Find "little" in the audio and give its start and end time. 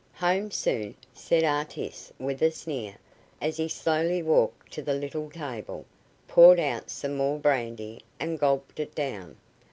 4.95-5.29